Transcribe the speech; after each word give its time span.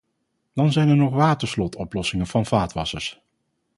Dan 0.53 0.71
zijn 0.71 0.89
er 0.89 0.95
nog 0.95 1.13
waterslot-oplossingen 1.13 2.27
van 2.27 2.45
vaatwassers. 2.45 3.19